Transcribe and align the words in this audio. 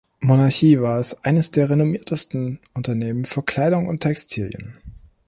Monarchie 0.19 0.79
war 0.81 0.97
es 0.97 1.23
eines 1.25 1.51
der 1.51 1.69
renommiertesten 1.69 2.57
Unternehmen 2.73 3.23
für 3.23 3.43
Kleidung 3.43 3.87
und 3.87 3.99
Textilien. 3.99 4.79